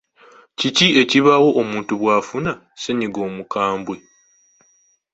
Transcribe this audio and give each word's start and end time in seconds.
Kiki 0.59 0.87
ekibaawo 1.01 1.49
omuntu 1.61 1.93
bw’afuna 2.01 2.51
ssennyiga 2.59 3.19
omukambwe? 3.29 3.95